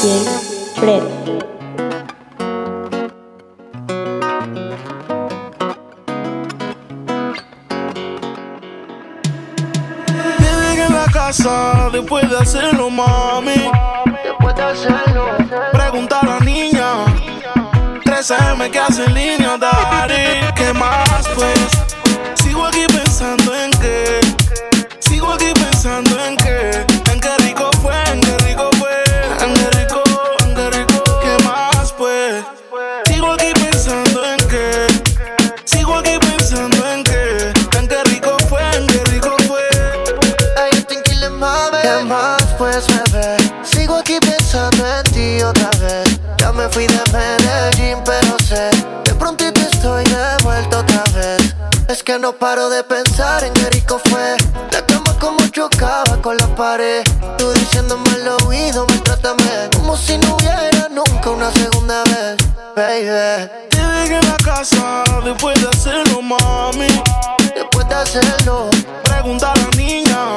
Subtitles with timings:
[0.00, 0.24] DJ
[0.76, 1.02] Fred.
[10.86, 13.70] en la casa después de hacerlo, mami.
[14.24, 15.26] Después de hacerlo.
[15.70, 17.04] Pregunta a la niña.
[18.02, 20.50] 13M que hace en línea, Dari.
[20.56, 22.42] ¿Qué más, pues?
[22.42, 24.20] Sigo aquí pensando en qué.
[24.98, 26.39] Sigo aquí pensando en qué.
[52.10, 54.36] Que no paro de pensar en qué rico fue.
[54.72, 57.04] La cama como chocaba con la pared.
[57.38, 59.70] Tú diciéndome al oído, maltrátame.
[59.76, 62.36] Como si no hubiera nunca una segunda vez,
[62.74, 63.48] baby.
[63.70, 66.88] Te dejé en la casa después de hacerlo, mami.
[67.54, 68.68] Después de hacerlo,
[69.04, 70.36] Pregunta a la niña.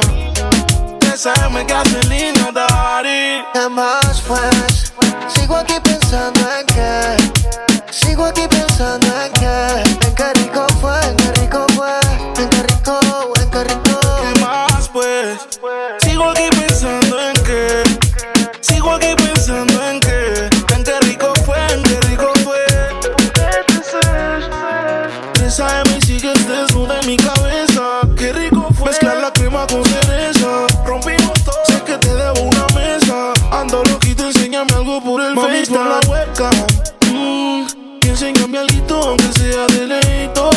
[0.99, 3.43] Que sabe que hace línea, Dari.
[3.51, 4.93] ¿qué más pues?
[5.27, 7.17] Sigo aquí pensando en qué.
[7.89, 10.02] Sigo aquí pensando en qué.
[15.99, 17.83] Sigo aquí pensando en qué.
[18.61, 20.49] Sigo aquí pensando en qué.
[20.75, 22.59] En qué rico fue, en qué rico fue.
[25.45, 28.01] Esa de mí sigues desnuda en mi cabeza.
[28.17, 28.89] Qué rico fue.
[28.89, 30.67] Mezclar la crema con cereza.
[30.85, 31.55] Rompimos todo.
[31.67, 33.33] Sé que te debo una mesa.
[33.51, 36.49] Ando loquito, enséñame algo por el Mami, con la hueca.
[37.11, 37.65] Mm,
[38.01, 40.49] y enséñame algo, aunque sea de leito.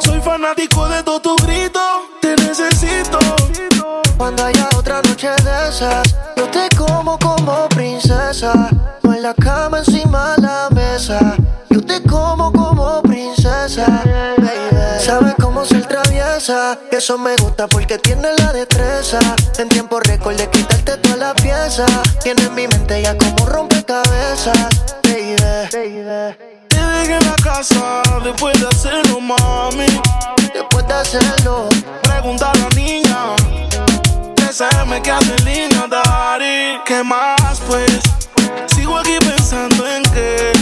[0.00, 1.80] Soy fanático de todo tu grito.
[2.20, 3.18] Te necesito.
[4.16, 8.52] Cuando haya otra noche de esas, yo te como como princesa.
[9.02, 11.18] O en la cama encima de la mesa.
[11.70, 13.86] Yo te como como princesa,
[14.38, 15.00] baby.
[15.00, 16.78] Sabes cómo ser traviesa.
[16.90, 19.18] Eso me gusta porque tiene la destreza.
[19.58, 21.86] En tiempo récord de quitarte toda la pieza.
[22.22, 24.68] Tiene en mi mente ya como rompecabezas,
[25.04, 25.36] baby.
[25.72, 26.36] baby.
[26.68, 29.86] Te dejé en la casa después de hacerlo, mami.
[30.54, 31.68] Después de hacerlo,
[32.02, 33.61] Pregunta a la niña.
[34.52, 36.78] Que sabe que hace en línea, Dari.
[36.84, 38.02] ¿Qué más, pues?
[38.66, 40.52] Sigo aquí pensando en qué.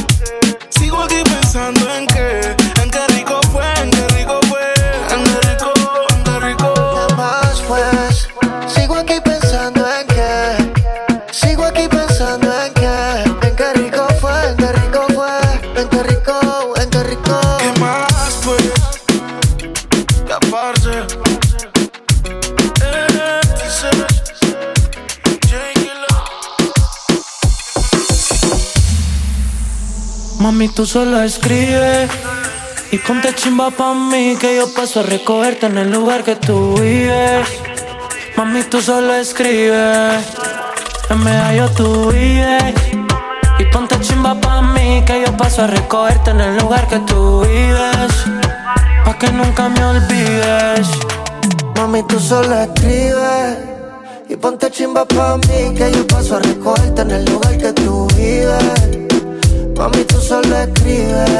[0.68, 2.39] Sigo aquí pensando en qué.
[30.40, 32.08] Mami, tú solo escribe
[32.90, 36.76] y ponte chimba pa' mí que yo paso a recogerte en el lugar que tú
[36.80, 37.46] vives.
[38.38, 40.16] Mami, tú solo escribe,
[41.10, 42.74] en medallo tú vives.
[43.58, 47.42] Y ponte chimba pa' mí que yo paso a recogerte en el lugar que tú
[47.42, 48.12] vives.
[49.04, 50.88] Pa' que nunca me olvides.
[51.76, 53.58] Mami, tú solo escribes
[54.26, 58.08] y ponte chimba pa' mí que yo paso a recogerte en el lugar que tú
[58.16, 58.89] vives.
[59.80, 61.30] Mami, tú solo escribes,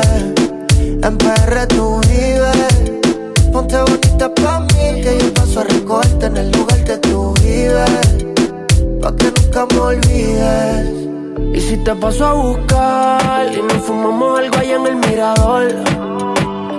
[0.78, 2.90] en PR tú vives.
[3.52, 8.00] Ponte bonita pa' mí que yo paso a recogerte en el lugar que tú vives.
[9.02, 10.86] Pa' que nunca me olvides.
[11.52, 15.74] Y si te paso a buscar y nos fumamos algo allá en el mirador.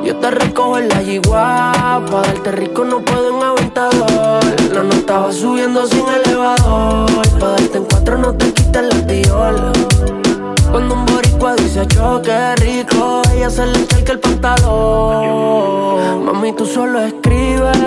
[0.04, 4.44] Yo te recojo en la yigua, pa' darte rico no puedo en aventador.
[4.74, 9.72] La nota va subiendo sin elevador, pa' darte en cuatro no te quites la tiola.
[10.72, 11.12] Cuando un
[11.72, 16.26] dice choque rico, ella se le encharca el pantalón.
[16.26, 17.78] Mami, tú solo escribes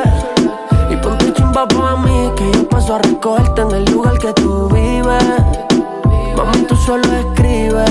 [0.91, 4.71] y ponte chimba pa' mí, que yo paso a recogerte en el lugar que tú
[4.71, 5.25] vives.
[6.35, 7.91] Mami, tú solo escribes,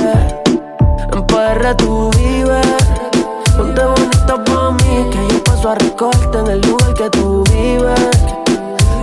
[1.13, 2.65] en PR tú vives.
[3.55, 8.09] Ponte bonita pa' mí, que yo paso a recogerte en el lugar que tú vives.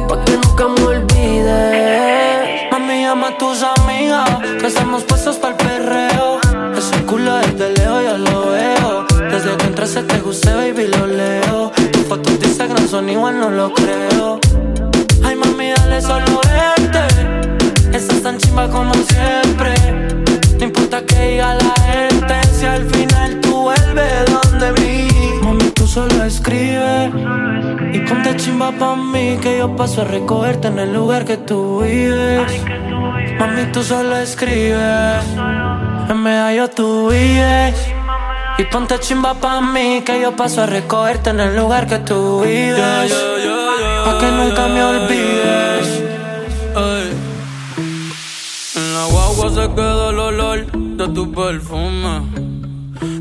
[0.08, 2.72] Pa' que nunca me olvides.
[2.72, 4.28] Mami, llama a tus amigas,
[4.60, 6.39] que estamos puestos para el perreo.
[10.30, 11.72] puse, baby, lo leo.
[11.92, 14.38] Tus fotos de Instagram son igual, no lo creo.
[15.24, 16.40] Ay, mami, dale solo
[16.76, 17.96] este.
[17.96, 19.74] Estás tan chimba como siempre.
[20.58, 25.08] No importa que diga la gente, si al final tú vuelves donde vi.
[25.42, 27.10] Mami, tú solo escribes.
[27.92, 31.80] Y ponte chimba pa' mí, que yo paso a recogerte en el lugar que tú
[31.80, 32.52] vives.
[33.40, 35.24] Mami, tú solo escribes.
[36.08, 37.99] En medallo tú vives.
[38.58, 42.42] Y ponte chimba pa' mí, que yo paso a recogerte en el lugar que tú
[42.42, 43.12] vives.
[44.04, 46.02] Pa' que nunca me olvides.
[46.74, 47.12] Hey.
[48.76, 52.22] En la guagua se quedó el olor de tu perfume.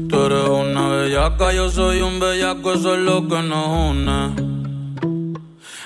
[0.09, 4.49] Tú eres una bellaca, yo soy un bellaco, eso es lo que nos une.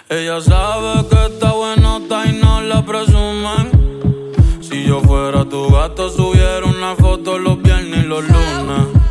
[0.10, 3.72] Ella sabe que está buenota y no la presumen.
[4.62, 9.03] Si yo fuera tu gato, subiera una foto los viernes y los lunes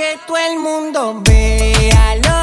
[0.00, 2.39] que todo el mundo vea lo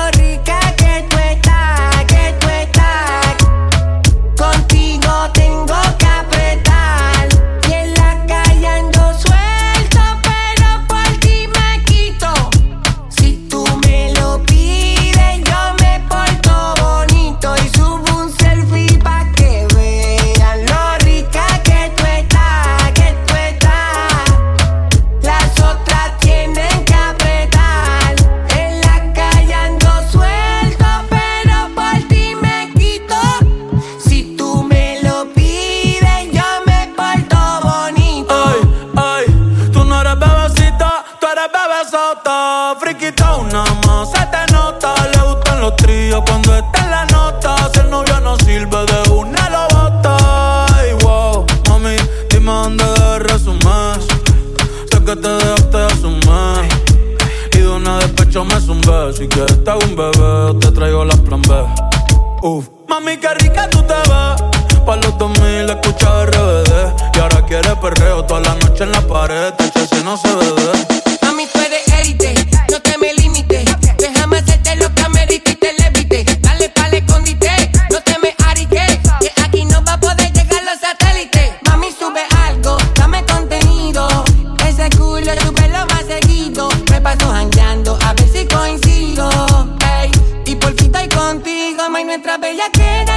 [92.17, 93.16] entra bem aqui, né?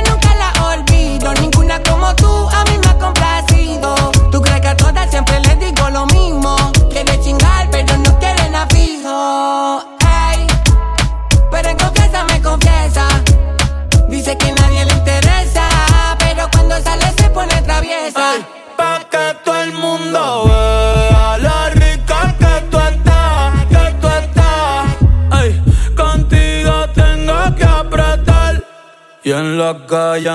[29.61, 30.31] la calle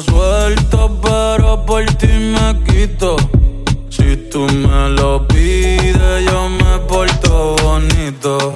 [0.00, 3.14] suelto, pero por ti me quito.
[3.90, 8.52] Si tú me lo pides, yo me porto bonito.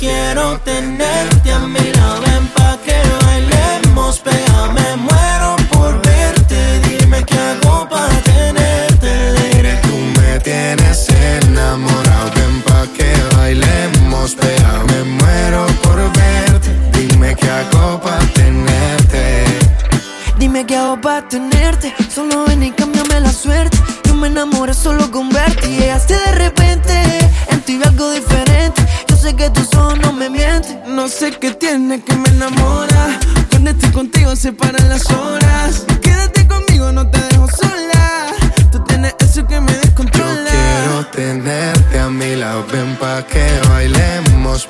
[0.00, 2.22] quiero tenerte a mi lado.
[2.22, 6.80] Ven pa' que bailemos, pega, me muero por verte.
[6.88, 9.78] Dime qué hago para tenerte.
[9.82, 12.30] Tú me tienes enamorado.
[12.34, 16.70] Ven pa' que bailemos, pega, me muero por verte.
[16.98, 19.44] Dime qué hago para tenerte.
[20.38, 21.94] Dime qué hago para tenerte.
[22.14, 23.76] Solo ven y cámbiame la suerte.
[24.04, 26.94] Yo me enamoré solo con verte y llegaste de repente.
[27.48, 28.80] En ti vi algo diferente.
[29.08, 29.62] Yo sé que tú
[30.86, 33.18] no sé qué tiene que me enamora.
[33.50, 35.84] Cuando estoy contigo se paran las horas.
[36.02, 38.26] Quédate conmigo, no te dejo sola.
[38.72, 40.50] Tú tienes eso que me descontrola.
[40.50, 44.68] Yo quiero tenerte a mi lado, ven pa' que bailemos,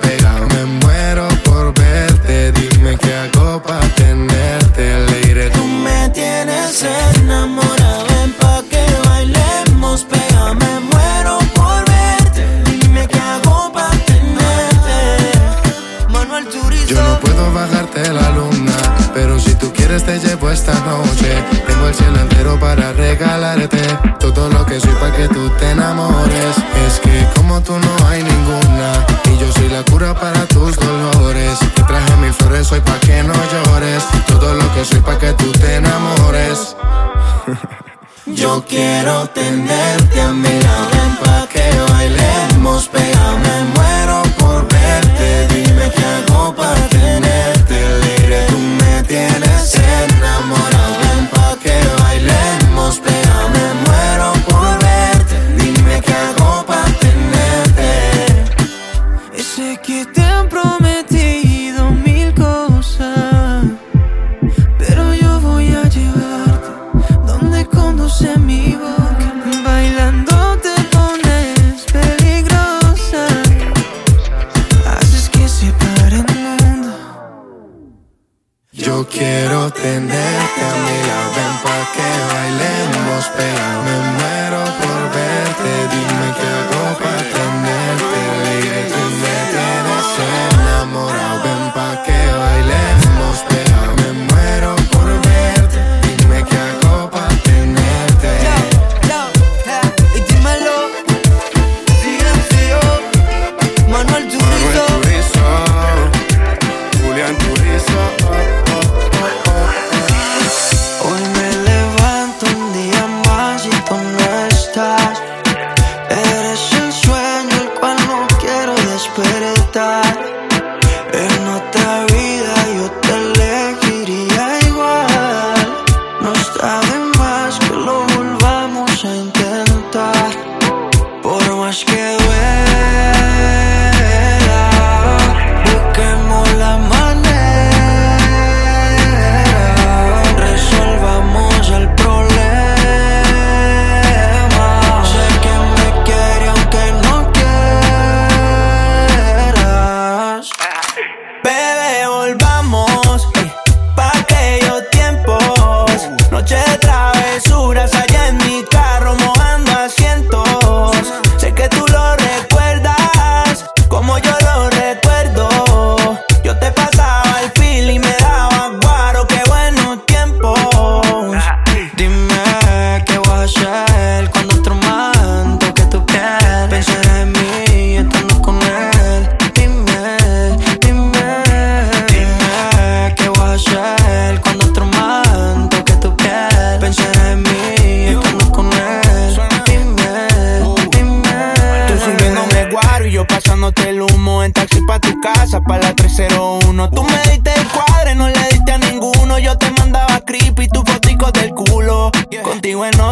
[79.71, 81.31] tenerte a mi lado.
[81.37, 84.20] Ven pa' que bailemos, pegado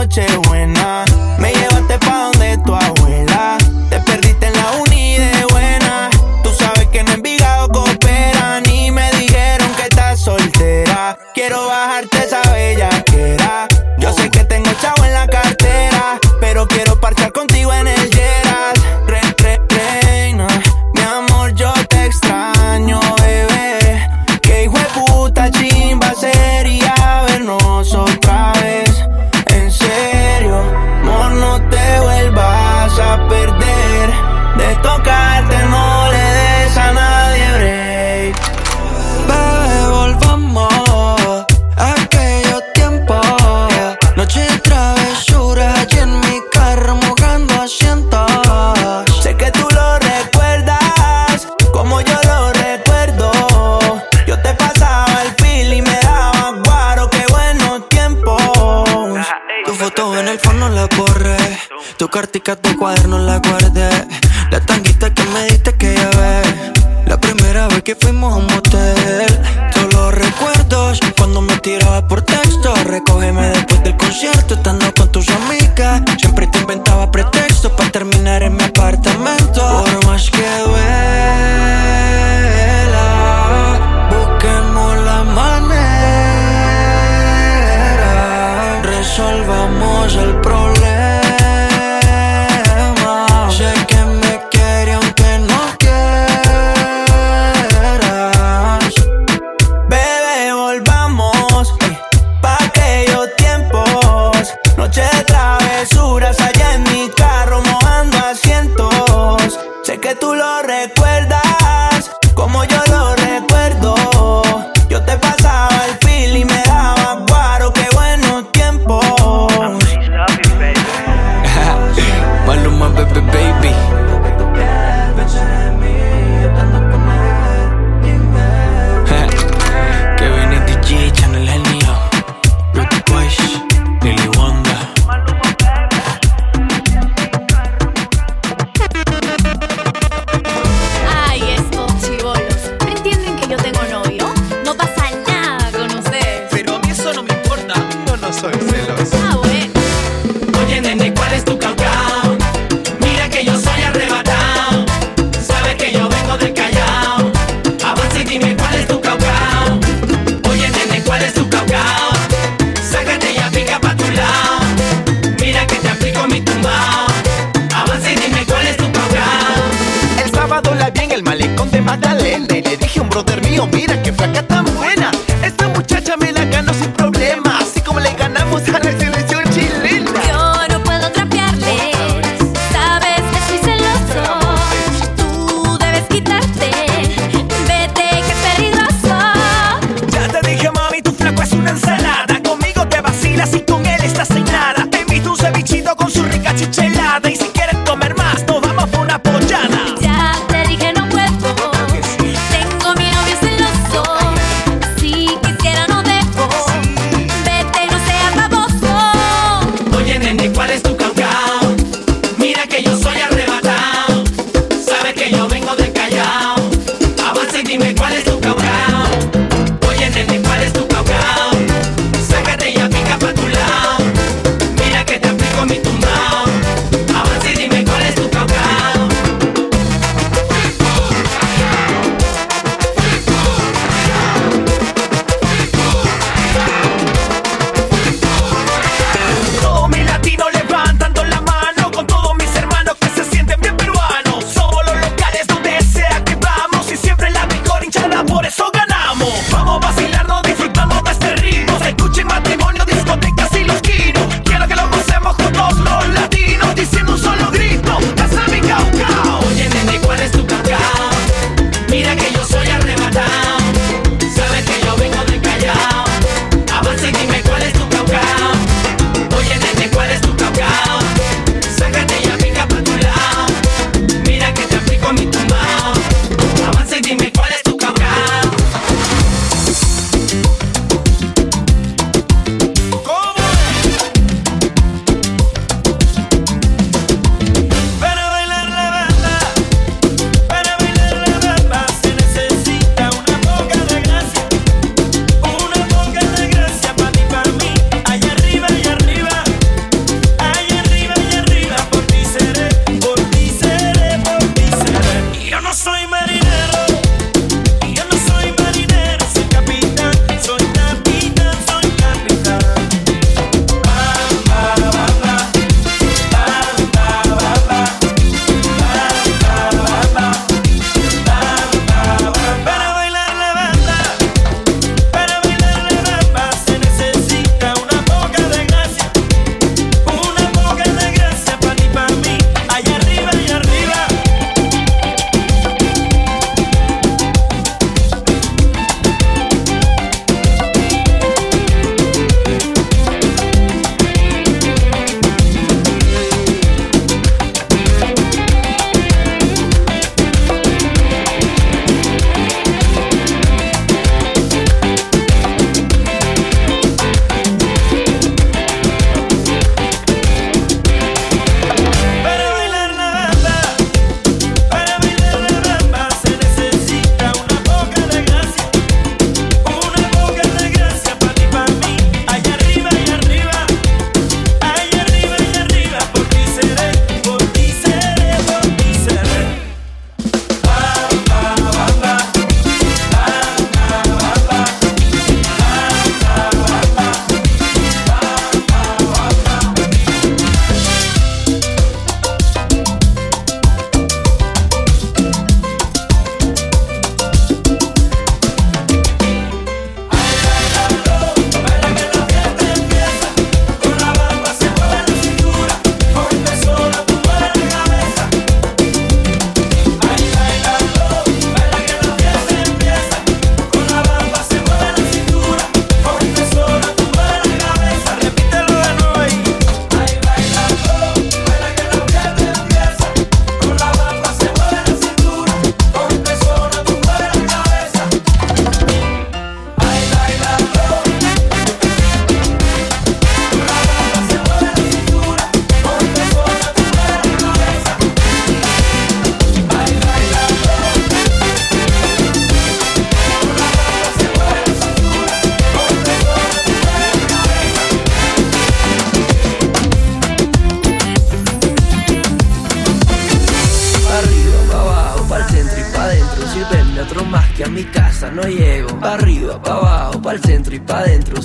[0.09, 0.48] noche.
[61.99, 63.91] Tu cartica, tu cuaderno la guardé.
[64.53, 66.73] La tanguita que me diste que ya ves.
[67.07, 69.27] La primera vez que fuimos a un motel.
[69.75, 72.73] Todos los recuerdos cuando me tiraba por texto.
[72.85, 76.03] Recógeme después del concierto, estando con tus amigas.
[76.19, 79.58] Siempre te inventaba pretextos para terminar en mi apartamento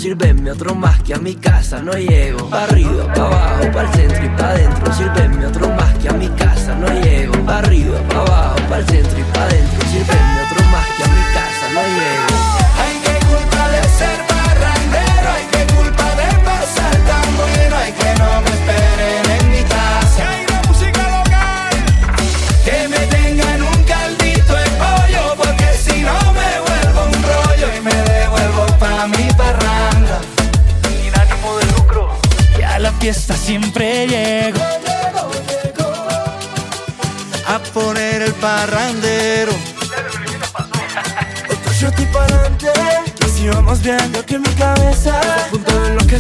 [0.04, 2.33] sírveme otro más que a mi casa no llego.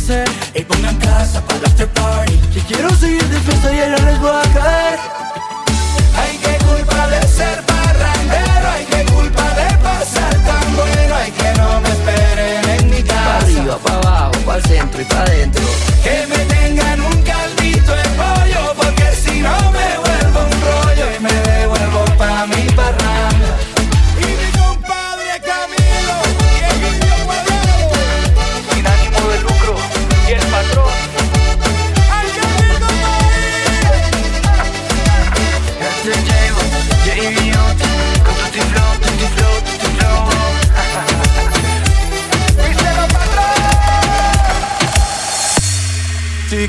[0.04, 3.88] Enloquecer Y pongan casa para el after party Que quiero seguir de fiesta y ya
[3.90, 5.00] les voy a caer
[6.16, 11.60] Ay, qué culpa de ser parrandero, ay, qué culpa de pasar tan bueno, ay, que
[11.60, 13.38] no me esperen en mi Pa' casa.
[13.38, 15.64] arriba, pa' abajo, pa' el centro y pa' adentro.
[16.04, 17.13] Que me tengan un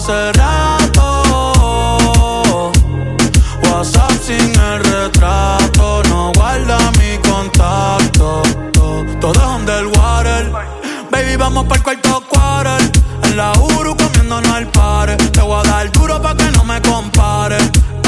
[0.00, 1.12] Hace rato.
[3.64, 8.42] WhatsApp sin el retrato, no guarda mi contacto.
[9.20, 10.50] Todo es underwater.
[11.10, 12.80] Baby, vamos para el cuarto quarter.
[13.24, 15.16] En la Uru comiéndonos al pare.
[15.16, 17.58] Te voy a dar duro pa' que no me compare.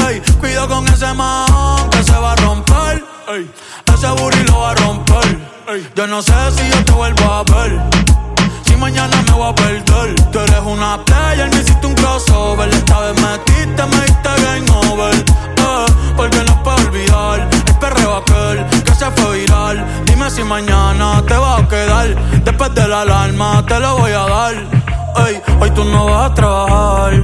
[0.07, 3.05] Ey, cuido con ese man que se va a romper.
[3.27, 3.51] Ey,
[3.93, 5.39] ese booty lo va a romper.
[5.67, 8.02] Ey, yo no sé si yo te vuelvo a ver.
[8.83, 10.13] Mañana me voy a perder.
[10.29, 12.67] Tú eres una player, me hiciste un crossover.
[12.67, 15.15] Esta vez metiste, me diste game over.
[15.15, 15.85] Eh,
[16.17, 19.85] porque no puedo olvidar el perreo aquel que se fue viral.
[20.03, 22.13] Dime si mañana te va a quedar.
[22.43, 24.53] Después de la alarma te lo voy a dar.
[25.27, 27.23] Ey, hoy tú no vas a trabajar.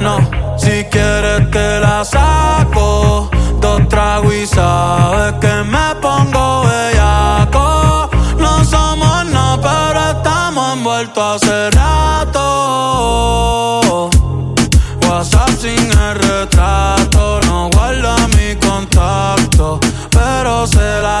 [0.00, 0.18] no,
[0.58, 3.30] si quieres te la saco.
[3.62, 6.67] Dos tragos y sabes que me pongo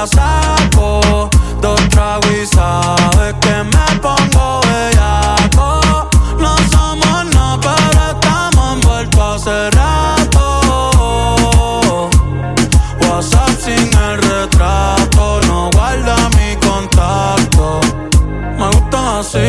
[0.06, 1.28] saco.
[1.60, 6.08] Dos tragos y sabes que me pongo bellaco.
[6.38, 10.44] No somos nada, pero estamos envueltos hace rato.
[13.00, 17.80] WhatsApp sin el retrato, no guarda mi contacto.
[18.56, 19.48] Me gustan así,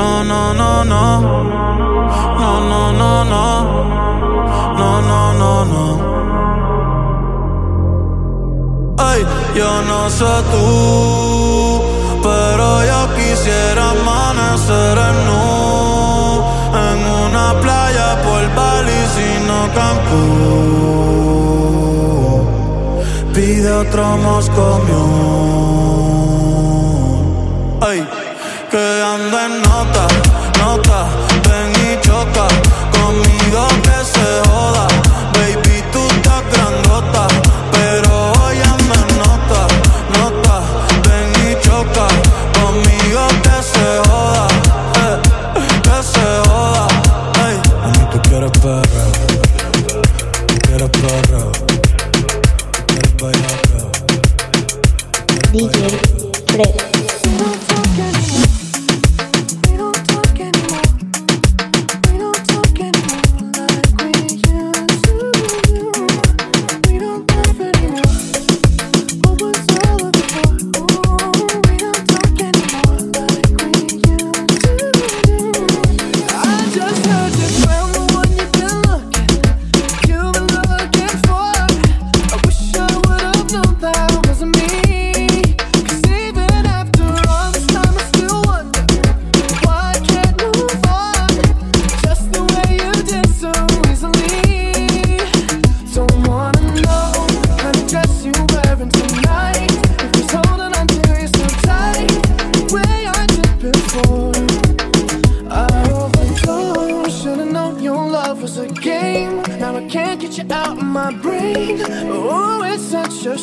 [0.00, 1.44] No no, no, no, no.
[2.40, 3.46] No, no, no, no.
[4.80, 5.22] No, no,
[5.72, 5.84] no.
[8.96, 9.20] Ay,
[9.54, 10.66] yo no sé tú,
[12.22, 15.44] pero yo quisiera amanecer en nu
[16.86, 20.80] en una playa por Bali, sino Cancún.
[23.34, 24.80] Pide otro Moscow
[27.82, 28.00] Ay,
[29.80, 31.19] ando en nota, nota,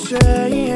[0.06, 0.67] 谁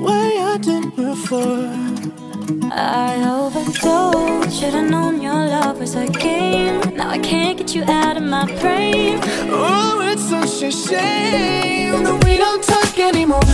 [0.00, 1.70] way I did before.
[2.72, 4.58] I overdosed.
[4.58, 6.80] Should've known your love was a game.
[6.96, 9.20] Now I can't get you out of my brain.
[9.50, 13.48] Oh, it's such a shame that we don't talk anymore.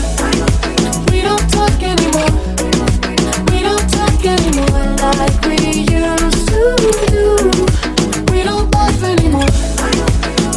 [1.10, 2.32] We don't talk anymore.
[3.50, 4.84] We don't talk anymore
[5.20, 5.56] like we
[5.98, 6.62] used to
[7.08, 7.24] do.
[8.32, 9.50] We don't laugh anymore.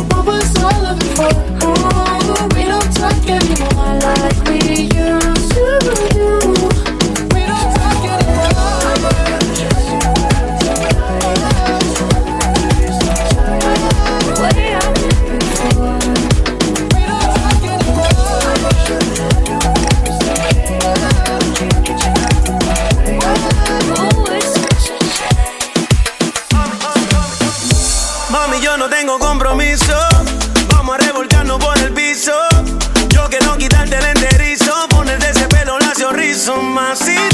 [0.10, 1.32] What was all of it for?
[1.68, 2.07] Oh
[2.94, 6.37] talk anymore like we used to do.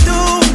[0.05, 0.52] do.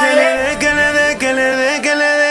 [0.00, 2.29] Que le dé, que le dé, que le dé, que le dé.